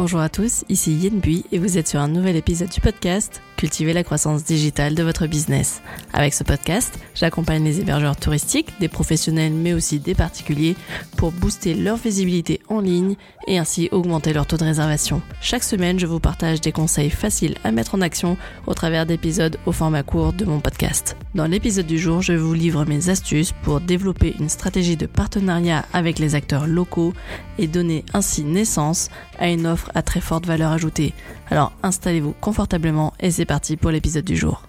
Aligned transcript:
Bonjour 0.00 0.20
à 0.20 0.28
tous, 0.28 0.64
ici 0.68 0.92
Yen 0.92 1.18
Bui 1.18 1.44
et 1.50 1.58
vous 1.58 1.76
êtes 1.76 1.88
sur 1.88 1.98
un 1.98 2.06
nouvel 2.06 2.36
épisode 2.36 2.68
du 2.68 2.80
podcast 2.80 3.42
Cultiver 3.58 3.92
la 3.92 4.04
croissance 4.04 4.44
digitale 4.44 4.94
de 4.94 5.02
votre 5.02 5.26
business. 5.26 5.82
Avec 6.12 6.32
ce 6.32 6.44
podcast, 6.44 6.96
j'accompagne 7.16 7.64
les 7.64 7.80
hébergeurs 7.80 8.14
touristiques, 8.14 8.72
des 8.78 8.86
professionnels 8.86 9.52
mais 9.52 9.72
aussi 9.72 9.98
des 9.98 10.14
particuliers 10.14 10.76
pour 11.16 11.32
booster 11.32 11.74
leur 11.74 11.96
visibilité 11.96 12.60
en 12.68 12.80
ligne 12.80 13.16
et 13.48 13.58
ainsi 13.58 13.88
augmenter 13.90 14.32
leur 14.32 14.46
taux 14.46 14.58
de 14.58 14.64
réservation. 14.64 15.22
Chaque 15.40 15.64
semaine, 15.64 15.98
je 15.98 16.06
vous 16.06 16.20
partage 16.20 16.60
des 16.60 16.70
conseils 16.70 17.10
faciles 17.10 17.56
à 17.64 17.72
mettre 17.72 17.96
en 17.96 18.00
action 18.00 18.36
au 18.68 18.74
travers 18.74 19.06
d'épisodes 19.06 19.58
au 19.66 19.72
format 19.72 20.04
court 20.04 20.32
de 20.32 20.44
mon 20.44 20.60
podcast. 20.60 21.16
Dans 21.34 21.46
l'épisode 21.46 21.86
du 21.86 21.98
jour, 21.98 22.22
je 22.22 22.34
vous 22.34 22.54
livre 22.54 22.84
mes 22.84 23.08
astuces 23.08 23.52
pour 23.64 23.80
développer 23.80 24.36
une 24.38 24.48
stratégie 24.48 24.96
de 24.96 25.06
partenariat 25.06 25.84
avec 25.92 26.20
les 26.20 26.36
acteurs 26.36 26.68
locaux 26.68 27.12
et 27.58 27.66
donner 27.66 28.04
ainsi 28.14 28.44
naissance 28.44 29.10
à 29.40 29.48
une 29.48 29.66
offre 29.66 29.90
à 29.96 30.02
très 30.02 30.20
forte 30.20 30.46
valeur 30.46 30.70
ajoutée. 30.70 31.12
Alors 31.50 31.72
installez-vous 31.82 32.34
confortablement 32.40 33.14
et 33.20 33.30
c'est 33.30 33.47
parti 33.48 33.76
pour 33.76 33.90
l'épisode 33.90 34.24
du 34.24 34.36
jour. 34.36 34.62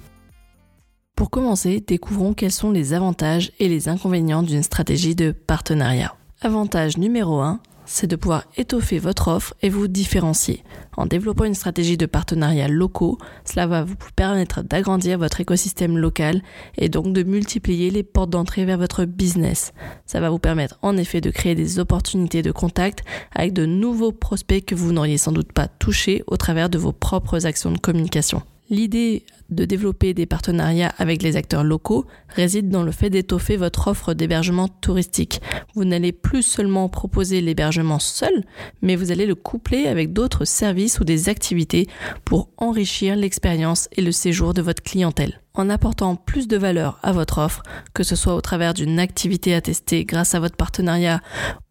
Pour 1.15 1.29
commencer, 1.29 1.83
découvrons 1.85 2.33
quels 2.33 2.51
sont 2.51 2.71
les 2.71 2.93
avantages 2.93 3.51
et 3.59 3.67
les 3.67 3.89
inconvénients 3.89 4.41
d'une 4.41 4.63
stratégie 4.63 5.15
de 5.15 5.31
partenariat. 5.31 6.15
Avantage 6.41 6.97
numéro 6.97 7.41
1, 7.41 7.59
c'est 7.85 8.07
de 8.07 8.15
pouvoir 8.15 8.45
étoffer 8.55 8.99
votre 8.99 9.27
offre 9.27 9.53
et 9.61 9.69
vous 9.69 9.89
différencier. 9.89 10.63
En 10.95 11.07
développant 11.07 11.43
une 11.43 11.55
stratégie 11.55 11.97
de 11.97 12.05
partenariats 12.05 12.69
locaux, 12.69 13.17
cela 13.43 13.67
va 13.67 13.83
vous 13.83 13.95
permettre 14.15 14.61
d'agrandir 14.63 15.17
votre 15.17 15.41
écosystème 15.41 15.97
local 15.97 16.41
et 16.77 16.87
donc 16.87 17.11
de 17.11 17.23
multiplier 17.23 17.89
les 17.89 18.03
portes 18.03 18.29
d'entrée 18.29 18.63
vers 18.63 18.77
votre 18.77 19.03
business. 19.03 19.73
Ça 20.05 20.21
va 20.21 20.29
vous 20.29 20.39
permettre 20.39 20.79
en 20.81 20.95
effet 20.95 21.19
de 21.19 21.31
créer 21.31 21.55
des 21.55 21.79
opportunités 21.79 22.43
de 22.43 22.51
contact 22.51 23.03
avec 23.35 23.51
de 23.51 23.65
nouveaux 23.65 24.13
prospects 24.13 24.63
que 24.63 24.75
vous 24.75 24.93
n'auriez 24.93 25.17
sans 25.17 25.33
doute 25.33 25.51
pas 25.51 25.67
touchés 25.67 26.23
au 26.27 26.37
travers 26.37 26.69
de 26.69 26.77
vos 26.77 26.93
propres 26.93 27.45
actions 27.45 27.71
de 27.71 27.77
communication. 27.77 28.41
L'idée 28.71 29.25
de 29.49 29.65
développer 29.65 30.13
des 30.13 30.27
partenariats 30.27 30.93
avec 30.99 31.23
les 31.23 31.35
acteurs 31.35 31.63
locaux 31.63 32.05
réside 32.27 32.69
dans 32.69 32.83
le 32.83 32.91
fait 32.91 33.09
d'étoffer 33.09 33.57
votre 33.57 33.87
offre 33.87 34.13
d'hébergement 34.13 34.67
touristique. 34.67 35.41
Vous 35.73 35.85
n'allez 35.85 36.11
plus 36.11 36.43
seulement 36.43 36.87
proposer 36.87 37.41
l'hébergement 37.41 37.97
seul, 37.97 38.43
mais 38.83 38.95
vous 38.95 39.11
allez 39.11 39.25
le 39.25 39.33
coupler 39.33 39.87
avec 39.87 40.13
d'autres 40.13 40.45
services 40.45 40.99
ou 40.99 41.03
des 41.03 41.29
activités 41.29 41.87
pour 42.25 42.49
enrichir 42.57 43.15
l'expérience 43.15 43.89
et 43.97 44.03
le 44.03 44.11
séjour 44.11 44.53
de 44.53 44.61
votre 44.61 44.83
clientèle. 44.83 45.41
En 45.55 45.69
apportant 45.69 46.15
plus 46.15 46.47
de 46.47 46.55
valeur 46.55 46.99
à 47.01 47.11
votre 47.11 47.39
offre, 47.39 47.63
que 47.93 48.03
ce 48.03 48.15
soit 48.15 48.35
au 48.35 48.41
travers 48.41 48.75
d'une 48.75 48.99
activité 48.99 49.55
à 49.55 49.61
tester 49.61 50.05
grâce 50.05 50.35
à 50.35 50.39
votre 50.39 50.55
partenariat 50.55 51.21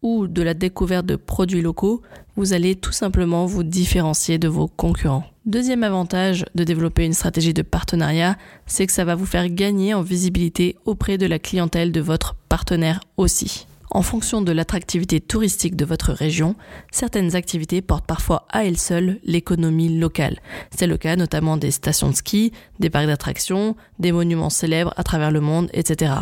ou 0.01 0.27
de 0.27 0.41
la 0.41 0.53
découverte 0.53 1.05
de 1.05 1.15
produits 1.15 1.61
locaux, 1.61 2.01
vous 2.39 2.53
allez 2.53 2.75
tout 2.75 2.93
simplement 2.93 3.45
vous 3.45 3.63
différencier 3.63 4.37
de 4.37 4.47
vos 4.47 4.69
concurrents. 4.69 5.25
Deuxième 5.45 5.83
avantage 5.83 6.45
de 6.55 6.63
développer 6.63 7.03
une 7.03 7.11
stratégie 7.11 7.53
de 7.53 7.63
partenariat, 7.63 8.37
c'est 8.65 8.87
que 8.87 8.93
ça 8.93 9.03
va 9.03 9.15
vous 9.15 9.25
faire 9.25 9.49
gagner 9.49 9.93
en 9.93 10.01
visibilité 10.01 10.77
auprès 10.85 11.17
de 11.17 11.25
la 11.25 11.37
clientèle 11.37 11.91
de 11.91 11.99
votre 11.99 12.35
partenaire 12.47 13.01
aussi. 13.17 13.67
En 13.91 14.03
fonction 14.03 14.41
de 14.41 14.53
l'attractivité 14.53 15.19
touristique 15.19 15.75
de 15.75 15.83
votre 15.83 16.13
région, 16.13 16.55
certaines 16.91 17.35
activités 17.35 17.81
portent 17.81 18.05
parfois 18.05 18.45
à 18.49 18.63
elles 18.63 18.77
seules 18.77 19.19
l'économie 19.25 19.97
locale. 19.97 20.37
C'est 20.73 20.87
le 20.87 20.95
cas 20.95 21.17
notamment 21.17 21.57
des 21.57 21.71
stations 21.71 22.09
de 22.09 22.15
ski, 22.15 22.53
des 22.79 22.89
parcs 22.89 23.07
d'attractions, 23.07 23.75
des 23.97 24.13
monuments 24.13 24.51
célèbres 24.51 24.93
à 24.95 25.03
travers 25.03 25.31
le 25.31 25.41
monde, 25.41 25.69
etc. 25.73 26.13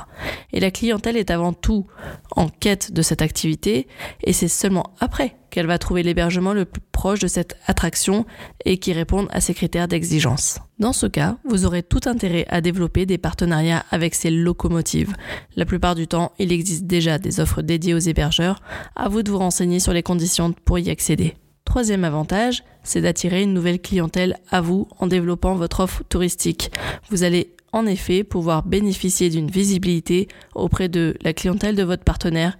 Et 0.51 0.61
la 0.61 0.71
clientèle 0.71 1.17
est 1.17 1.29
avant 1.29 1.53
tout 1.53 1.85
en 2.31 2.47
quête 2.47 2.91
de 2.91 3.03
cette 3.03 3.21
activité 3.21 3.87
et 4.23 4.33
c'est 4.33 4.47
seulement 4.47 4.93
après 4.99 5.35
qu'elle 5.49 5.67
va 5.67 5.77
trouver 5.77 6.03
l'hébergement 6.03 6.53
le 6.53 6.65
plus 6.65 6.81
proche 6.91 7.19
de 7.19 7.27
cette 7.27 7.57
attraction 7.67 8.25
et 8.65 8.77
qui 8.77 8.93
réponde 8.93 9.27
à 9.31 9.41
ses 9.41 9.53
critères 9.53 9.87
d'exigence. 9.87 10.59
Dans 10.79 10.93
ce 10.93 11.05
cas, 11.05 11.37
vous 11.45 11.65
aurez 11.65 11.83
tout 11.83 12.01
intérêt 12.05 12.45
à 12.49 12.61
développer 12.61 13.05
des 13.05 13.17
partenariats 13.17 13.85
avec 13.91 14.15
ces 14.15 14.29
locomotives. 14.29 15.13
La 15.55 15.65
plupart 15.65 15.95
du 15.95 16.07
temps, 16.07 16.31
il 16.39 16.51
existe 16.51 16.85
déjà 16.85 17.17
des 17.17 17.39
offres 17.39 17.61
dédiées 17.61 17.93
aux 17.93 17.99
hébergeurs, 17.99 18.61
à 18.95 19.09
vous 19.09 19.23
de 19.23 19.31
vous 19.31 19.39
renseigner 19.39 19.79
sur 19.79 19.93
les 19.93 20.03
conditions 20.03 20.53
pour 20.65 20.79
y 20.79 20.89
accéder. 20.89 21.35
Troisième 21.65 22.05
avantage, 22.05 22.63
c'est 22.83 23.01
d'attirer 23.01 23.43
une 23.43 23.53
nouvelle 23.53 23.81
clientèle 23.81 24.37
à 24.49 24.61
vous 24.61 24.87
en 24.99 25.07
développant 25.07 25.55
votre 25.55 25.81
offre 25.81 26.03
touristique. 26.07 26.71
Vous 27.09 27.23
allez 27.23 27.53
en 27.73 27.85
effet 27.85 28.23
pouvoir 28.23 28.63
bénéficier 28.63 29.29
d'une 29.29 29.51
visibilité 29.51 30.27
auprès 30.55 30.87
de 30.87 31.17
la 31.21 31.33
clientèle 31.33 31.75
de 31.75 31.83
votre 31.83 32.03
partenaire 32.03 32.57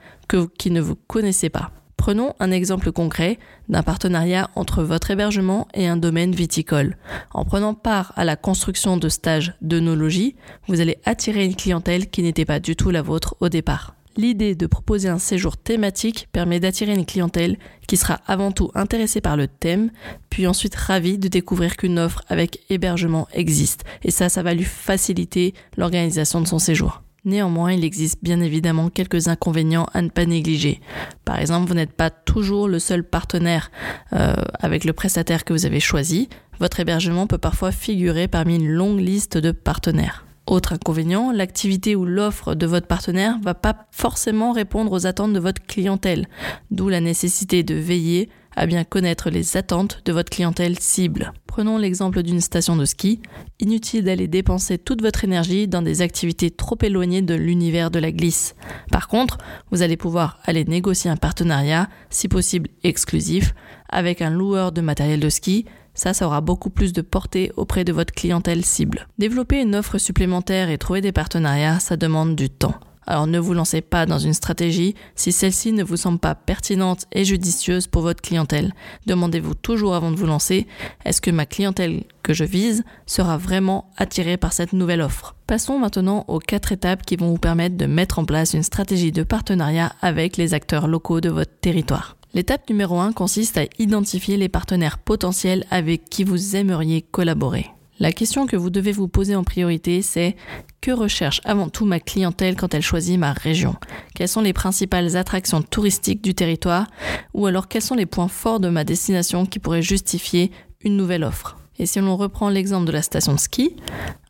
qui 0.57 0.71
ne 0.71 0.81
vous 0.81 0.95
connaissez 1.07 1.49
pas. 1.49 1.71
Prenons 1.97 2.33
un 2.39 2.51
exemple 2.51 2.91
concret 2.91 3.37
d'un 3.67 3.83
partenariat 3.83 4.49
entre 4.55 4.83
votre 4.83 5.11
hébergement 5.11 5.67
et 5.73 5.87
un 5.87 5.97
domaine 5.97 6.33
viticole. 6.33 6.95
En 7.33 7.43
prenant 7.43 7.73
part 7.73 8.13
à 8.15 8.23
la 8.23 8.37
construction 8.37 8.95
de 8.95 9.09
stages 9.09 9.55
d'œnologie, 9.61 10.35
vous 10.67 10.79
allez 10.79 10.99
attirer 11.03 11.43
une 11.43 11.55
clientèle 11.55 12.09
qui 12.09 12.23
n'était 12.23 12.45
pas 12.45 12.61
du 12.61 12.75
tout 12.75 12.91
la 12.91 13.01
vôtre 13.01 13.35
au 13.41 13.49
départ. 13.49 13.95
L'idée 14.17 14.55
de 14.55 14.65
proposer 14.65 15.09
un 15.09 15.19
séjour 15.19 15.57
thématique 15.57 16.27
permet 16.31 16.59
d'attirer 16.59 16.93
une 16.93 17.05
clientèle 17.05 17.57
qui 17.87 17.97
sera 17.97 18.19
avant 18.25 18.51
tout 18.51 18.71
intéressée 18.73 19.21
par 19.21 19.37
le 19.37 19.47
thème, 19.47 19.91
puis 20.31 20.47
ensuite 20.47 20.75
ravie 20.75 21.19
de 21.19 21.27
découvrir 21.27 21.77
qu'une 21.77 21.99
offre 21.99 22.23
avec 22.27 22.61
hébergement 22.69 23.27
existe. 23.31 23.83
Et 24.03 24.09
ça, 24.09 24.29
ça 24.29 24.41
va 24.41 24.55
lui 24.55 24.63
faciliter 24.63 25.53
l'organisation 25.77 26.41
de 26.41 26.47
son 26.47 26.57
séjour. 26.57 27.03
Néanmoins, 27.25 27.73
il 27.73 27.83
existe 27.83 28.19
bien 28.23 28.39
évidemment 28.39 28.89
quelques 28.89 29.27
inconvénients 29.27 29.87
à 29.93 30.01
ne 30.01 30.09
pas 30.09 30.25
négliger. 30.25 30.79
Par 31.25 31.39
exemple, 31.39 31.67
vous 31.67 31.75
n'êtes 31.75 31.93
pas 31.93 32.09
toujours 32.09 32.67
le 32.67 32.79
seul 32.79 33.03
partenaire 33.03 33.71
euh, 34.13 34.35
avec 34.59 34.85
le 34.85 34.93
prestataire 34.93 35.43
que 35.43 35.53
vous 35.53 35.65
avez 35.65 35.79
choisi. 35.79 36.29
Votre 36.59 36.79
hébergement 36.79 37.27
peut 37.27 37.37
parfois 37.37 37.71
figurer 37.71 38.27
parmi 38.27 38.55
une 38.55 38.69
longue 38.69 38.99
liste 38.99 39.37
de 39.37 39.51
partenaires. 39.51 40.25
Autre 40.47 40.73
inconvénient, 40.73 41.33
l'activité 41.33 41.97
ou 41.97 42.05
l'offre 42.05 42.55
de 42.55 42.65
votre 42.65 42.87
partenaire 42.87 43.37
va 43.43 43.53
pas 43.53 43.87
forcément 43.91 44.53
répondre 44.53 44.93
aux 44.93 45.05
attentes 45.05 45.33
de 45.33 45.39
votre 45.39 45.61
clientèle, 45.61 46.27
d'où 46.71 46.87
la 46.87 47.01
nécessité 47.01 47.63
de 47.63 47.75
veiller 47.75 48.29
à 48.57 48.65
bien 48.65 48.83
connaître 48.83 49.29
les 49.29 49.55
attentes 49.55 50.01
de 50.03 50.11
votre 50.11 50.31
clientèle 50.31 50.79
cible. 50.79 51.31
Prenons 51.45 51.77
l'exemple 51.77 52.23
d'une 52.23 52.41
station 52.41 52.75
de 52.75 52.85
ski. 52.85 53.21
Inutile 53.59 54.03
d'aller 54.03 54.27
dépenser 54.27 54.79
toute 54.79 55.01
votre 55.01 55.23
énergie 55.23 55.67
dans 55.67 55.83
des 55.83 56.01
activités 56.01 56.49
trop 56.49 56.77
éloignées 56.81 57.21
de 57.21 57.35
l'univers 57.35 57.91
de 57.91 57.99
la 57.99 58.11
glisse. 58.11 58.55
Par 58.91 59.07
contre, 59.07 59.37
vous 59.71 59.83
allez 59.83 59.95
pouvoir 59.95 60.39
aller 60.43 60.65
négocier 60.65 61.09
un 61.09 61.17
partenariat, 61.17 61.87
si 62.09 62.27
possible 62.27 62.69
exclusif, 62.83 63.53
avec 63.89 64.23
un 64.23 64.31
loueur 64.31 64.71
de 64.71 64.81
matériel 64.81 65.19
de 65.19 65.29
ski 65.29 65.65
ça, 65.93 66.13
ça 66.13 66.27
aura 66.27 66.41
beaucoup 66.41 66.69
plus 66.69 66.93
de 66.93 67.01
portée 67.01 67.51
auprès 67.57 67.83
de 67.83 67.91
votre 67.91 68.13
clientèle 68.13 68.63
cible. 68.63 69.07
Développer 69.17 69.59
une 69.59 69.75
offre 69.75 69.97
supplémentaire 69.97 70.69
et 70.69 70.77
trouver 70.77 71.01
des 71.01 71.11
partenariats, 71.11 71.79
ça 71.79 71.97
demande 71.97 72.35
du 72.35 72.51
temps. 72.51 72.75
Alors 73.07 73.25
ne 73.25 73.39
vous 73.39 73.53
lancez 73.53 73.79
pas 73.79 74.05
dans 74.05 74.19
une 74.19 74.33
stratégie 74.33 74.93
si 75.15 75.31
celle-ci 75.31 75.71
ne 75.71 75.83
vous 75.83 75.95
semble 75.95 76.19
pas 76.19 76.35
pertinente 76.35 77.05
et 77.13 77.23
judicieuse 77.23 77.87
pour 77.87 78.01
votre 78.01 78.21
clientèle. 78.21 78.73
Demandez-vous 79.05 79.55
toujours 79.55 79.95
avant 79.95 80.11
de 80.11 80.17
vous 80.17 80.25
lancer, 80.25 80.67
est-ce 81.05 81.21
que 81.21 81.31
ma 81.31 81.45
clientèle 81.45 82.03
que 82.21 82.33
je 82.33 82.43
vise 82.43 82.83
sera 83.05 83.37
vraiment 83.37 83.89
attirée 83.95 84.35
par 84.35 84.51
cette 84.51 84.73
nouvelle 84.73 85.01
offre? 85.01 85.35
Passons 85.47 85.79
maintenant 85.79 86.25
aux 86.27 86.39
quatre 86.39 86.73
étapes 86.73 87.05
qui 87.05 87.15
vont 87.15 87.29
vous 87.29 87.37
permettre 87.37 87.77
de 87.77 87.85
mettre 87.85 88.19
en 88.19 88.25
place 88.25 88.53
une 88.53 88.63
stratégie 88.63 89.13
de 89.13 89.23
partenariat 89.23 89.93
avec 90.01 90.35
les 90.35 90.53
acteurs 90.53 90.89
locaux 90.89 91.21
de 91.21 91.29
votre 91.29 91.57
territoire. 91.61 92.17
L'étape 92.33 92.69
numéro 92.69 92.99
1 92.99 93.13
consiste 93.13 93.57
à 93.57 93.63
identifier 93.79 94.35
les 94.35 94.49
partenaires 94.49 94.97
potentiels 94.97 95.65
avec 95.71 96.09
qui 96.09 96.25
vous 96.25 96.57
aimeriez 96.57 97.01
collaborer. 97.01 97.67
La 97.99 98.11
question 98.11 98.45
que 98.45 98.55
vous 98.55 98.69
devez 98.69 98.91
vous 98.91 99.07
poser 99.07 99.35
en 99.35 99.43
priorité, 99.43 100.03
c'est 100.03 100.35
que 100.81 100.91
recherche 100.91 101.41
avant 101.45 101.67
tout 101.67 101.85
ma 101.85 101.99
clientèle 101.99 102.55
quand 102.55 102.75
elle 102.75 102.83
choisit 102.83 103.17
ma 103.17 103.33
région? 103.33 103.75
Quelles 104.13 104.27
sont 104.27 104.41
les 104.41 104.53
principales 104.53 105.17
attractions 105.17 105.63
touristiques 105.63 106.23
du 106.23 106.35
territoire 106.35 106.87
Ou 107.33 107.47
alors 107.47 107.67
quels 107.67 107.81
sont 107.81 107.95
les 107.95 108.05
points 108.05 108.27
forts 108.27 108.59
de 108.59 108.69
ma 108.69 108.83
destination 108.83 109.47
qui 109.47 109.57
pourraient 109.57 109.81
justifier 109.81 110.51
une 110.83 110.95
nouvelle 110.95 111.23
offre? 111.23 111.57
Et 111.79 111.87
si 111.87 111.99
l'on 111.99 112.17
reprend 112.17 112.49
l'exemple 112.49 112.85
de 112.85 112.91
la 112.91 113.01
station 113.01 113.33
de 113.33 113.39
ski, 113.39 113.75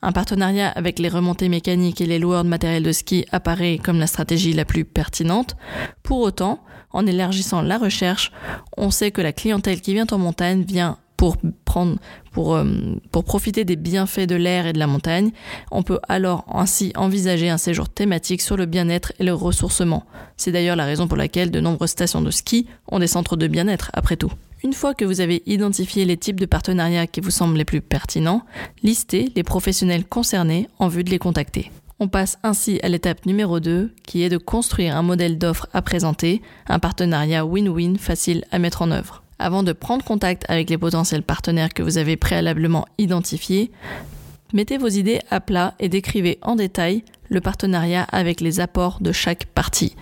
un 0.02 0.14
partenariat 0.14 0.70
avec 0.70 1.00
les 1.00 1.10
remontées 1.10 1.50
mécaniques 1.50 2.00
et 2.00 2.06
les 2.06 2.20
loueurs 2.20 2.46
de 2.46 2.50
matériel 2.50 2.84
de 2.84 2.92
ski 2.94 3.26
apparaît 3.32 3.80
comme 3.84 4.00
la 4.00 4.08
stratégie 4.08 4.54
la 4.54 4.66
plus 4.66 4.86
pertinente. 4.86 5.56
Pour 6.04 6.20
autant, 6.20 6.64
en 6.92 7.06
élargissant 7.06 7.62
la 7.62 7.78
recherche, 7.78 8.32
on 8.78 8.92
sait 8.92 9.12
que 9.12 9.22
la 9.22 9.34
clientèle 9.34 9.82
qui 9.82 9.94
vient 9.94 10.08
en 10.12 10.18
montagne 10.18 10.64
vient 10.64 10.98
euh, 11.24 12.96
pour 13.12 13.24
profiter 13.24 13.66
des 13.66 13.76
bienfaits 13.76 14.28
de 14.28 14.36
l'air 14.36 14.68
et 14.68 14.74
de 14.74 14.80
la 14.80 14.88
montagne. 14.88 15.32
On 15.72 15.84
peut 15.84 16.00
alors 16.08 16.46
ainsi 16.52 16.92
envisager 16.96 17.50
un 17.50 17.58
séjour 17.58 17.90
thématique 17.90 18.42
sur 18.42 18.58
le 18.58 18.66
bien-être 18.66 19.14
et 19.20 19.24
le 19.24 19.34
ressourcement. 19.34 20.06
C'est 20.38 20.52
d'ailleurs 20.52 20.76
la 20.76 20.86
raison 20.86 21.08
pour 21.08 21.18
laquelle 21.18 21.52
de 21.52 21.60
nombreuses 21.60 21.92
stations 21.92 22.22
de 22.22 22.32
ski 22.32 22.68
ont 22.88 23.00
des 23.00 23.08
centres 23.08 23.36
de 23.36 23.48
bien-être, 23.48 23.92
après 23.94 24.18
tout. 24.18 24.32
Une 24.64 24.74
fois 24.74 24.94
que 24.94 25.06
vous 25.06 25.22
avez 25.22 25.44
identifié 25.46 26.06
les 26.06 26.18
types 26.18 26.40
de 26.40 26.46
partenariats 26.46 27.08
qui 27.08 27.22
vous 27.22 27.32
semblent 27.32 27.58
les 27.58 27.66
plus 27.66 27.82
pertinents, 27.82 28.42
listez 28.82 29.32
les 29.36 29.44
professionnels 29.44 30.06
concernés 30.06 30.68
en 30.80 30.88
vue 30.88 31.04
de 31.04 31.12
les 31.12 31.20
contacter. 31.20 31.72
On 32.00 32.08
passe 32.08 32.38
ainsi 32.44 32.80
à 32.84 32.90
l'étape 32.90 33.26
numéro 33.26 33.60
2, 33.60 33.92
qui 34.06 34.24
est 34.24 34.30
de 34.30 34.38
construire 34.38 34.96
un 34.96 35.02
modèle 35.02 35.38
d'offre 35.38 35.68
à 35.74 35.82
présenter, 35.82 36.42
un 36.68 36.80
partenariat 36.80 37.46
win-win 37.46 37.98
facile 37.98 38.46
à 38.52 38.60
mettre 38.60 38.82
en 38.82 38.92
œuvre. 38.92 39.24
Avant 39.40 39.64
de 39.64 39.72
prendre 39.72 40.04
contact 40.04 40.46
avec 40.50 40.70
les 40.70 40.78
potentiels 40.78 41.24
partenaires 41.24 41.74
que 41.74 41.84
vous 41.84 41.98
avez 41.98 42.18
préalablement 42.18 42.86
identifiés, 42.98 43.72
mettez 44.54 44.78
vos 44.78 44.88
idées 44.88 45.22
à 45.30 45.40
plat 45.40 45.76
et 45.80 45.90
décrivez 45.90 46.40
en 46.42 46.56
détail 46.56 47.04
le 47.30 47.42
partenariat 47.42 48.04
avec 48.12 48.42
les 48.42 48.60
apports 48.60 48.98
de 49.02 49.12
chaque 49.12 49.46
partie. 49.46 49.96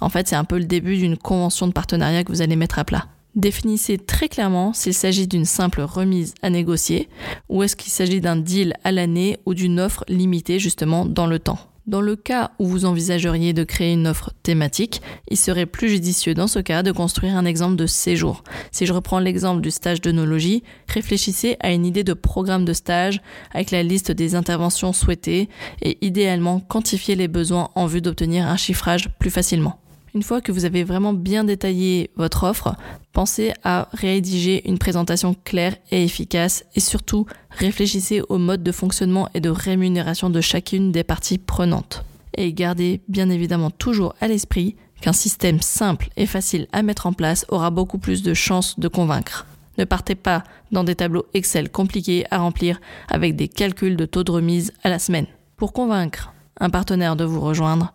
En 0.00 0.08
fait, 0.08 0.28
c'est 0.28 0.36
un 0.36 0.44
peu 0.44 0.58
le 0.58 0.64
début 0.64 0.96
d'une 0.96 1.16
convention 1.16 1.66
de 1.66 1.72
partenariat 1.72 2.24
que 2.24 2.32
vous 2.32 2.42
allez 2.42 2.56
mettre 2.56 2.78
à 2.78 2.84
plat. 2.84 3.06
Définissez 3.34 3.98
très 3.98 4.28
clairement 4.28 4.72
s'il 4.72 4.94
s'agit 4.94 5.26
d'une 5.26 5.44
simple 5.44 5.82
remise 5.82 6.34
à 6.42 6.50
négocier 6.50 7.08
ou 7.48 7.62
est-ce 7.62 7.76
qu'il 7.76 7.92
s'agit 7.92 8.20
d'un 8.20 8.36
deal 8.36 8.74
à 8.84 8.92
l'année 8.92 9.38
ou 9.44 9.54
d'une 9.54 9.80
offre 9.80 10.04
limitée 10.08 10.58
justement 10.58 11.04
dans 11.04 11.26
le 11.26 11.38
temps. 11.38 11.58
Dans 11.88 12.02
le 12.02 12.16
cas 12.16 12.50
où 12.58 12.66
vous 12.66 12.84
envisageriez 12.84 13.54
de 13.54 13.64
créer 13.64 13.94
une 13.94 14.06
offre 14.06 14.34
thématique, 14.42 15.00
il 15.30 15.38
serait 15.38 15.64
plus 15.64 15.88
judicieux 15.88 16.34
dans 16.34 16.46
ce 16.46 16.58
cas 16.58 16.82
de 16.82 16.92
construire 16.92 17.34
un 17.34 17.46
exemple 17.46 17.76
de 17.76 17.86
séjour. 17.86 18.44
Si 18.72 18.84
je 18.84 18.92
reprends 18.92 19.20
l'exemple 19.20 19.62
du 19.62 19.70
stage 19.70 20.02
d'onologie, 20.02 20.62
réfléchissez 20.86 21.56
à 21.60 21.72
une 21.72 21.86
idée 21.86 22.04
de 22.04 22.12
programme 22.12 22.66
de 22.66 22.74
stage 22.74 23.22
avec 23.54 23.70
la 23.70 23.82
liste 23.82 24.12
des 24.12 24.34
interventions 24.34 24.92
souhaitées 24.92 25.48
et 25.80 25.96
idéalement 26.02 26.60
quantifiez 26.60 27.14
les 27.14 27.26
besoins 27.26 27.70
en 27.74 27.86
vue 27.86 28.02
d'obtenir 28.02 28.46
un 28.46 28.58
chiffrage 28.58 29.08
plus 29.18 29.30
facilement. 29.30 29.80
Une 30.18 30.24
fois 30.24 30.40
que 30.40 30.50
vous 30.50 30.64
avez 30.64 30.82
vraiment 30.82 31.12
bien 31.12 31.44
détaillé 31.44 32.10
votre 32.16 32.42
offre, 32.42 32.74
pensez 33.12 33.52
à 33.62 33.88
rédiger 33.92 34.68
une 34.68 34.76
présentation 34.76 35.36
claire 35.44 35.76
et 35.92 36.02
efficace 36.02 36.64
et 36.74 36.80
surtout 36.80 37.24
réfléchissez 37.50 38.22
au 38.28 38.36
mode 38.36 38.64
de 38.64 38.72
fonctionnement 38.72 39.28
et 39.34 39.40
de 39.40 39.48
rémunération 39.48 40.28
de 40.28 40.40
chacune 40.40 40.90
des 40.90 41.04
parties 41.04 41.38
prenantes. 41.38 42.04
Et 42.36 42.52
gardez 42.52 43.00
bien 43.06 43.30
évidemment 43.30 43.70
toujours 43.70 44.16
à 44.20 44.26
l'esprit 44.26 44.74
qu'un 45.00 45.12
système 45.12 45.62
simple 45.62 46.08
et 46.16 46.26
facile 46.26 46.66
à 46.72 46.82
mettre 46.82 47.06
en 47.06 47.12
place 47.12 47.46
aura 47.48 47.70
beaucoup 47.70 47.98
plus 47.98 48.24
de 48.24 48.34
chances 48.34 48.76
de 48.80 48.88
convaincre. 48.88 49.46
Ne 49.78 49.84
partez 49.84 50.16
pas 50.16 50.42
dans 50.72 50.82
des 50.82 50.96
tableaux 50.96 51.26
Excel 51.32 51.70
compliqués 51.70 52.24
à 52.32 52.38
remplir 52.38 52.80
avec 53.08 53.36
des 53.36 53.46
calculs 53.46 53.96
de 53.96 54.04
taux 54.04 54.24
de 54.24 54.32
remise 54.32 54.72
à 54.82 54.88
la 54.88 54.98
semaine. 54.98 55.28
Pour 55.56 55.72
convaincre 55.72 56.32
un 56.58 56.70
partenaire 56.70 57.14
de 57.14 57.22
vous 57.22 57.40
rejoindre, 57.40 57.94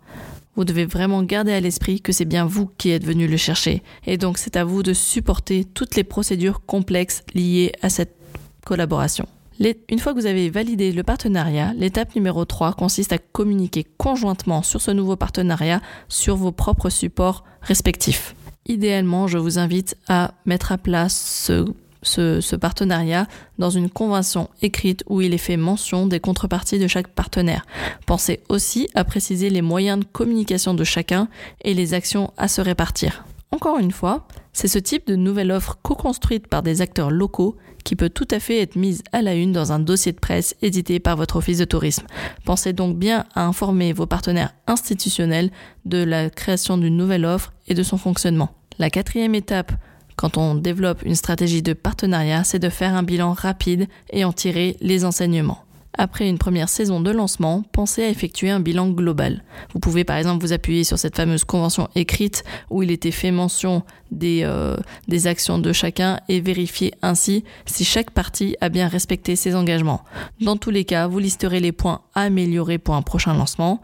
vous 0.56 0.64
devez 0.64 0.84
vraiment 0.84 1.22
garder 1.22 1.52
à 1.52 1.60
l'esprit 1.60 2.00
que 2.00 2.12
c'est 2.12 2.24
bien 2.24 2.46
vous 2.46 2.70
qui 2.78 2.90
êtes 2.90 3.04
venu 3.04 3.26
le 3.26 3.36
chercher. 3.36 3.82
Et 4.06 4.16
donc 4.16 4.38
c'est 4.38 4.56
à 4.56 4.64
vous 4.64 4.82
de 4.82 4.92
supporter 4.92 5.64
toutes 5.64 5.96
les 5.96 6.04
procédures 6.04 6.64
complexes 6.64 7.22
liées 7.34 7.72
à 7.82 7.88
cette 7.88 8.16
collaboration. 8.64 9.26
une 9.60 9.98
fois 9.98 10.14
que 10.14 10.20
vous 10.20 10.26
avez 10.26 10.50
validé 10.50 10.92
le 10.92 11.02
partenariat, 11.02 11.72
l'étape 11.76 12.14
numéro 12.14 12.44
3 12.44 12.72
consiste 12.72 13.12
à 13.12 13.18
communiquer 13.18 13.84
conjointement 13.98 14.62
sur 14.62 14.80
ce 14.80 14.90
nouveau 14.90 15.16
partenariat 15.16 15.80
sur 16.08 16.36
vos 16.36 16.52
propres 16.52 16.90
supports 16.90 17.44
respectifs. 17.60 18.34
Idéalement, 18.66 19.26
je 19.26 19.38
vous 19.38 19.58
invite 19.58 19.96
à 20.08 20.32
mettre 20.46 20.72
à 20.72 20.78
place 20.78 21.44
ce 21.46 21.66
ce, 22.04 22.56
partenariat 22.56 23.26
dans 23.58 23.70
une 23.70 23.90
convention 23.90 24.48
écrite 24.62 25.02
où 25.08 25.20
il 25.20 25.34
est 25.34 25.38
fait 25.38 25.56
mention 25.56 26.06
des 26.06 26.20
contreparties 26.20 26.78
de 26.78 26.86
chaque 26.86 27.08
partenaire. 27.08 27.66
Pensez 28.06 28.40
aussi 28.48 28.88
à 28.94 29.04
préciser 29.04 29.50
les 29.50 29.62
moyens 29.62 29.98
de 29.98 30.04
communication 30.04 30.74
de 30.74 30.84
chacun 30.84 31.28
et 31.62 31.74
les 31.74 31.94
actions 31.94 32.32
à 32.36 32.48
se 32.48 32.60
répartir. 32.60 33.24
Encore 33.50 33.78
une 33.78 33.92
fois, 33.92 34.26
c'est 34.52 34.68
ce 34.68 34.78
type 34.78 35.06
de 35.06 35.16
nouvelle 35.16 35.52
offre 35.52 35.78
co-construite 35.82 36.48
par 36.48 36.62
des 36.62 36.80
acteurs 36.80 37.10
locaux 37.10 37.56
qui 37.84 37.96
peut 37.96 38.08
tout 38.08 38.26
à 38.30 38.40
fait 38.40 38.60
être 38.60 38.76
mise 38.76 39.02
à 39.12 39.22
la 39.22 39.34
une 39.34 39.52
dans 39.52 39.72
un 39.72 39.78
dossier 39.78 40.12
de 40.12 40.18
presse 40.18 40.56
édité 40.62 40.98
par 40.98 41.16
votre 41.16 41.36
office 41.36 41.58
de 41.58 41.64
tourisme. 41.64 42.06
Pensez 42.44 42.72
donc 42.72 42.96
bien 42.96 43.26
à 43.34 43.44
informer 43.44 43.92
vos 43.92 44.06
partenaires 44.06 44.54
institutionnels 44.66 45.50
de 45.84 45.98
la 46.02 46.30
création 46.30 46.78
d'une 46.78 46.96
nouvelle 46.96 47.26
offre 47.26 47.52
et 47.68 47.74
de 47.74 47.82
son 47.82 47.98
fonctionnement. 47.98 48.50
La 48.78 48.90
quatrième 48.90 49.34
étape 49.34 49.72
quand 50.16 50.36
on 50.36 50.54
développe 50.54 51.02
une 51.04 51.14
stratégie 51.14 51.62
de 51.62 51.72
partenariat, 51.72 52.44
c'est 52.44 52.58
de 52.58 52.68
faire 52.68 52.94
un 52.94 53.02
bilan 53.02 53.32
rapide 53.32 53.88
et 54.10 54.24
en 54.24 54.32
tirer 54.32 54.76
les 54.80 55.04
enseignements. 55.04 55.64
Après 55.96 56.28
une 56.28 56.38
première 56.38 56.68
saison 56.68 57.00
de 57.00 57.10
lancement, 57.10 57.62
pensez 57.72 58.02
à 58.02 58.08
effectuer 58.08 58.50
un 58.50 58.58
bilan 58.58 58.88
global. 58.88 59.44
Vous 59.72 59.78
pouvez 59.78 60.02
par 60.02 60.16
exemple 60.16 60.44
vous 60.44 60.52
appuyer 60.52 60.82
sur 60.82 60.98
cette 60.98 61.14
fameuse 61.14 61.44
convention 61.44 61.88
écrite 61.94 62.42
où 62.68 62.82
il 62.82 62.90
était 62.90 63.12
fait 63.12 63.30
mention 63.30 63.84
des, 64.10 64.42
euh, 64.44 64.76
actions 65.24 65.58
de 65.58 65.72
chacun 65.72 66.18
et 66.28 66.40
vérifier 66.40 66.94
ainsi 67.02 67.44
si 67.64 67.84
chaque 67.84 68.10
partie 68.10 68.56
a 68.60 68.68
bien 68.70 68.88
respecté 68.88 69.36
ses 69.36 69.54
engagements. 69.54 70.04
Dans 70.40 70.56
tous 70.56 70.70
les 70.70 70.84
cas, 70.84 71.06
vous 71.06 71.20
listerez 71.20 71.60
les 71.60 71.72
points 71.72 72.00
à 72.14 72.22
améliorer 72.22 72.78
pour 72.78 72.96
un 72.96 73.02
prochain 73.02 73.34
lancement 73.34 73.80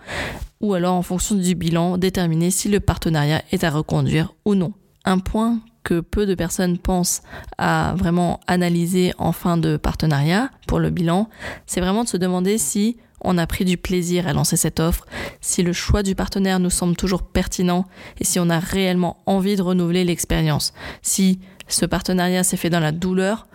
ou 0.61 0.75
alors 0.75 0.94
en 0.94 1.03
fonction 1.03 1.37
du 1.37 1.55
bilan, 1.55 1.97
déterminer 1.97 2.50
si 2.50 2.69
le 2.69 2.81
partenariat 2.81 3.43
est 3.53 3.65
à 3.65 3.71
reconduire 3.71 4.35
ou 4.44 4.55
non. 4.55 4.73
Un 5.05 5.19
point 5.19 5.61
que 5.82 6.00
peu 6.00 6.27
de 6.27 6.35
personnes 6.35 6.79
pensent 6.79 7.23
à 7.59 7.94
vraiment 7.97 8.41
analyser 8.47 9.12
en 9.19 9.32
fin 9.32 9.56
de 9.56 9.77
partenariat 9.77 10.50
pour 10.67 10.79
le 10.79 10.91
bilan, 10.91 11.29
c'est 11.67 11.81
vraiment 11.81 12.05
de 12.05 12.09
se 12.09 12.17
demander 12.17 12.59
si 12.59 12.97
on 13.23 13.38
a 13.38 13.47
pris 13.47 13.65
du 13.65 13.77
plaisir 13.77 14.27
à 14.27 14.32
lancer 14.32 14.56
cette 14.56 14.81
offre, 14.81 15.06
si 15.41 15.62
le 15.62 15.73
choix 15.73 16.03
du 16.03 16.15
partenaire 16.15 16.59
nous 16.59 16.71
semble 16.71 16.97
toujours 16.97 17.23
pertinent 17.23 17.85
et 18.19 18.25
si 18.25 18.38
on 18.41 18.49
a 18.49 18.59
réellement 18.59 19.19
envie 19.27 19.56
de 19.56 19.62
renouveler 19.62 20.05
l'expérience. 20.05 20.73
Si 21.03 21.38
ce 21.69 21.87
partenariat 21.87 22.44
s'est 22.44 22.56
fait 22.56 22.71
dans 22.71 22.81
la 22.81 22.93
douleur, 22.93 23.47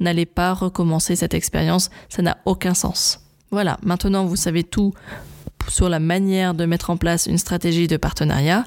n'allez 0.00 0.26
pas 0.26 0.52
recommencer 0.52 1.16
cette 1.16 1.34
expérience, 1.34 1.90
ça 2.08 2.22
n'a 2.22 2.38
aucun 2.44 2.74
sens. 2.74 3.20
Voilà, 3.50 3.78
maintenant 3.82 4.24
vous 4.24 4.36
savez 4.36 4.64
tout 4.64 4.92
sur 5.68 5.88
la 5.88 6.00
manière 6.00 6.54
de 6.54 6.64
mettre 6.64 6.90
en 6.90 6.96
place 6.96 7.26
une 7.26 7.38
stratégie 7.38 7.88
de 7.88 7.96
partenariat. 7.96 8.64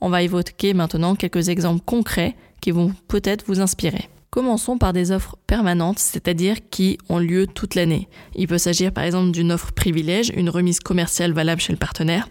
On 0.00 0.08
va 0.08 0.22
évoquer 0.22 0.74
maintenant 0.74 1.14
quelques 1.14 1.48
exemples 1.48 1.82
concrets 1.84 2.36
qui 2.60 2.70
vont 2.70 2.92
peut-être 3.08 3.44
vous 3.46 3.60
inspirer. 3.60 4.08
Commençons 4.30 4.76
par 4.76 4.92
des 4.92 5.10
offres 5.10 5.36
permanentes, 5.46 5.98
c'est-à-dire 5.98 6.56
qui 6.70 6.98
ont 7.08 7.18
lieu 7.18 7.46
toute 7.46 7.74
l'année. 7.74 8.08
Il 8.34 8.46
peut 8.46 8.58
s'agir 8.58 8.92
par 8.92 9.04
exemple 9.04 9.30
d'une 9.30 9.52
offre 9.52 9.72
privilège, 9.72 10.30
une 10.36 10.50
remise 10.50 10.80
commerciale 10.80 11.32
valable 11.32 11.60
chez 11.60 11.72
le 11.72 11.78
partenaire, 11.78 12.28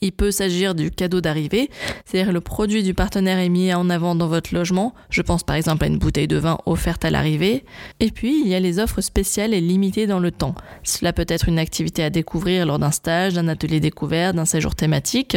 il 0.00 0.12
peut 0.12 0.30
s'agir 0.30 0.74
du 0.74 0.90
cadeau 0.90 1.20
d'arrivée, 1.20 1.70
c'est-à-dire 2.04 2.32
le 2.32 2.40
produit 2.40 2.82
du 2.82 2.94
partenaire 2.94 3.38
est 3.38 3.48
mis 3.48 3.72
en 3.74 3.90
avant 3.90 4.14
dans 4.14 4.28
votre 4.28 4.54
logement. 4.54 4.94
Je 5.10 5.22
pense 5.22 5.42
par 5.42 5.56
exemple 5.56 5.84
à 5.84 5.88
une 5.88 5.98
bouteille 5.98 6.28
de 6.28 6.36
vin 6.36 6.58
offerte 6.66 7.04
à 7.04 7.10
l'arrivée. 7.10 7.64
Et 8.00 8.10
puis, 8.10 8.40
il 8.40 8.48
y 8.48 8.54
a 8.54 8.60
les 8.60 8.78
offres 8.78 9.00
spéciales 9.00 9.54
et 9.54 9.60
limitées 9.60 10.06
dans 10.06 10.18
le 10.18 10.30
temps. 10.30 10.54
Cela 10.82 11.12
peut 11.12 11.26
être 11.28 11.48
une 11.48 11.58
activité 11.58 12.02
à 12.02 12.10
découvrir 12.10 12.66
lors 12.66 12.78
d'un 12.78 12.90
stage, 12.90 13.34
d'un 13.34 13.48
atelier 13.48 13.80
découvert, 13.80 14.34
d'un 14.34 14.44
séjour 14.44 14.74
thématique. 14.74 15.36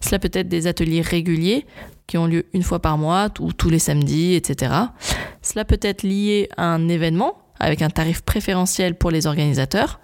Cela 0.00 0.18
peut 0.18 0.30
être 0.32 0.48
des 0.48 0.66
ateliers 0.66 1.02
réguliers 1.02 1.66
qui 2.06 2.18
ont 2.18 2.26
lieu 2.26 2.46
une 2.52 2.62
fois 2.62 2.80
par 2.80 2.98
mois 2.98 3.28
ou 3.38 3.52
tous 3.52 3.70
les 3.70 3.78
samedis, 3.78 4.34
etc. 4.34 4.72
Cela 5.42 5.64
peut 5.64 5.78
être 5.80 6.02
lié 6.02 6.48
à 6.56 6.64
un 6.64 6.88
événement 6.88 7.39
avec 7.60 7.82
un 7.82 7.90
tarif 7.90 8.22
préférentiel 8.22 8.96
pour 8.96 9.10
les 9.10 9.26
organisateurs, 9.26 10.00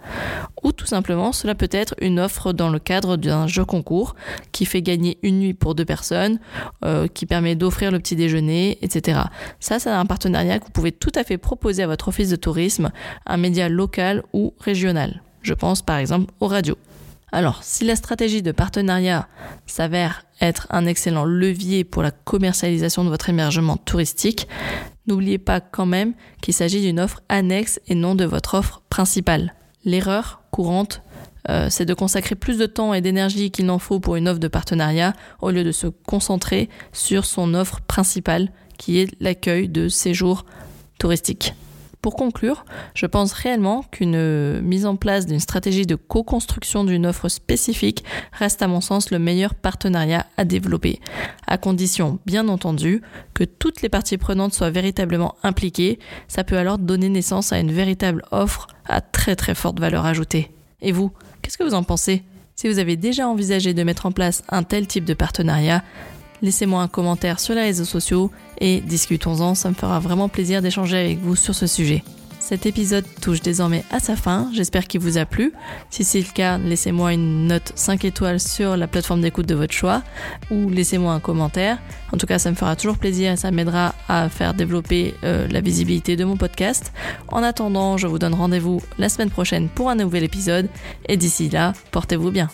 ou 0.63 0.71
tout 0.71 0.85
simplement 0.85 1.31
cela 1.31 1.55
peut 1.55 1.69
être 1.71 1.95
une 1.99 2.19
offre 2.19 2.53
dans 2.53 2.69
le 2.69 2.79
cadre 2.79 3.17
d'un 3.17 3.47
jeu 3.47 3.65
concours 3.65 4.15
qui 4.51 4.65
fait 4.65 4.81
gagner 4.81 5.17
une 5.23 5.39
nuit 5.39 5.53
pour 5.53 5.75
deux 5.75 5.85
personnes, 5.85 6.39
euh, 6.85 7.07
qui 7.07 7.25
permet 7.25 7.55
d'offrir 7.55 7.91
le 7.91 7.99
petit 7.99 8.15
déjeuner, 8.15 8.77
etc. 8.81 9.21
Ça, 9.59 9.79
c'est 9.79 9.89
un 9.89 10.05
partenariat 10.05 10.59
que 10.59 10.65
vous 10.65 10.71
pouvez 10.71 10.91
tout 10.91 11.11
à 11.15 11.23
fait 11.23 11.37
proposer 11.37 11.83
à 11.83 11.87
votre 11.87 12.07
office 12.07 12.29
de 12.29 12.35
tourisme, 12.35 12.91
un 13.25 13.37
média 13.37 13.69
local 13.69 14.23
ou 14.33 14.53
régional. 14.59 15.21
Je 15.41 15.53
pense 15.53 15.81
par 15.81 15.97
exemple 15.97 16.33
aux 16.39 16.47
radios. 16.47 16.77
Alors, 17.31 17.61
si 17.61 17.83
la 17.83 17.97
stratégie 17.97 18.41
de 18.41 18.53
partenariat 18.53 19.27
s'avère 19.65 20.23
être 20.39 20.67
un 20.69 20.85
excellent 20.85 21.25
levier 21.25 21.83
pour 21.83 22.01
la 22.01 22.11
commercialisation 22.11 23.03
de 23.03 23.09
votre 23.09 23.29
émergement 23.29 23.75
touristique, 23.75 24.47
n'oubliez 25.07 25.37
pas 25.37 25.59
quand 25.59 25.85
même 25.85 26.13
qu'il 26.41 26.53
s'agit 26.53 26.81
d'une 26.81 26.99
offre 26.99 27.21
annexe 27.27 27.81
et 27.87 27.95
non 27.95 28.15
de 28.15 28.23
votre 28.23 28.55
offre 28.55 28.81
principale. 28.89 29.55
L'erreur 29.83 30.41
courante, 30.51 31.01
euh, 31.49 31.67
c'est 31.69 31.85
de 31.85 31.93
consacrer 31.93 32.35
plus 32.35 32.57
de 32.57 32.65
temps 32.65 32.93
et 32.93 33.01
d'énergie 33.01 33.51
qu'il 33.51 33.65
n'en 33.65 33.79
faut 33.79 33.99
pour 33.99 34.15
une 34.15 34.29
offre 34.29 34.39
de 34.39 34.47
partenariat 34.47 35.13
au 35.41 35.51
lieu 35.51 35.65
de 35.65 35.71
se 35.73 35.87
concentrer 35.87 36.69
sur 36.93 37.25
son 37.25 37.53
offre 37.53 37.81
principale 37.81 38.51
qui 38.77 38.99
est 38.99 39.13
l'accueil 39.19 39.67
de 39.67 39.89
séjours 39.89 40.45
touristiques. 40.97 41.53
Pour 42.07 42.15
conclure, 42.15 42.63
je 42.93 43.05
pense 43.05 43.33
réellement 43.33 43.83
qu'une 43.91 44.61
mise 44.61 44.85
en 44.85 44.95
place 44.95 45.25
d'une 45.25 45.41
stratégie 45.41 45.85
de 45.85 45.95
co-construction 45.95 46.85
d'une 46.85 47.05
offre 47.05 47.27
spécifique 47.27 48.05
reste 48.31 48.61
à 48.61 48.69
mon 48.69 48.79
sens 48.79 49.11
le 49.11 49.19
meilleur 49.19 49.53
partenariat 49.53 50.25
à 50.37 50.45
développer, 50.45 51.01
à 51.47 51.57
condition 51.57 52.19
bien 52.25 52.47
entendu 52.47 53.01
que 53.33 53.43
toutes 53.43 53.81
les 53.81 53.89
parties 53.89 54.17
prenantes 54.17 54.53
soient 54.53 54.69
véritablement 54.69 55.35
impliquées, 55.43 55.99
ça 56.29 56.45
peut 56.45 56.57
alors 56.57 56.77
donner 56.77 57.09
naissance 57.09 57.51
à 57.51 57.59
une 57.59 57.73
véritable 57.73 58.23
offre 58.31 58.67
à 58.85 59.01
très 59.01 59.35
très 59.35 59.53
forte 59.53 59.81
valeur 59.81 60.05
ajoutée. 60.05 60.49
Et 60.81 60.93
vous, 60.93 61.11
qu'est-ce 61.41 61.57
que 61.57 61.65
vous 61.65 61.73
en 61.73 61.83
pensez? 61.83 62.23
Si 62.55 62.69
vous 62.69 62.79
avez 62.79 62.95
déjà 62.95 63.27
envisagé 63.27 63.73
de 63.73 63.83
mettre 63.83 64.05
en 64.05 64.13
place 64.13 64.43
un 64.47 64.63
tel 64.63 64.87
type 64.87 65.03
de 65.03 65.13
partenariat, 65.13 65.83
laissez-moi 66.41 66.81
un 66.81 66.87
commentaire 66.87 67.39
sur 67.39 67.55
les 67.55 67.61
réseaux 67.61 67.85
sociaux 67.85 68.31
et 68.59 68.81
discutons-en, 68.81 69.55
ça 69.55 69.69
me 69.69 69.75
fera 69.75 69.99
vraiment 69.99 70.29
plaisir 70.29 70.61
d'échanger 70.61 70.97
avec 70.97 71.19
vous 71.19 71.35
sur 71.35 71.55
ce 71.55 71.67
sujet. 71.67 72.03
cet 72.39 72.65
épisode 72.65 73.03
touche 73.21 73.41
désormais 73.41 73.83
à 73.91 73.99
sa 73.99 74.15
fin. 74.15 74.49
J'espère 74.53 74.87
qu'il 74.87 75.01
vous 75.01 75.17
a 75.17 75.25
plu. 75.25 75.51
Si 75.89 76.05
c'est 76.05 76.19
le 76.19 76.31
cas, 76.33 76.57
laissez-moi 76.57 77.11
une 77.13 77.47
note 77.47 77.73
5 77.75 78.05
étoiles 78.05 78.39
sur 78.39 78.77
la 78.77 78.87
plateforme 78.87 79.19
d'écoute 79.21 79.47
de 79.47 79.55
votre 79.55 79.73
choix 79.73 80.01
ou 80.49 80.69
laissez-moi 80.69 81.11
un 81.11 81.19
commentaire. 81.19 81.77
En 82.13 82.17
tout 82.17 82.25
cas, 82.25 82.39
ça 82.39 82.49
me 82.49 82.55
fera 82.55 82.77
toujours 82.77 82.97
plaisir 82.97 83.33
et 83.33 83.35
ça 83.35 83.51
m'aidera 83.51 83.95
à 84.07 84.29
faire 84.29 84.53
développer 84.53 85.13
euh, 85.25 85.47
la 85.49 85.59
visibilité 85.59 86.15
de 86.15 86.23
mon 86.23 86.37
podcast. 86.37 86.93
En 87.27 87.43
attendant, 87.43 87.97
je 87.97 88.07
vous 88.07 88.19
donne 88.19 88.33
rendez-vous 88.33 88.81
la 88.97 89.09
semaine 89.09 89.29
prochaine 89.29 89.67
pour 89.67 89.89
un 89.89 89.95
nouvel 89.95 90.23
épisode 90.23 90.69
et 91.09 91.17
d'ici 91.17 91.49
là, 91.49 91.73
portez-vous 91.91 92.31
bien. 92.31 92.49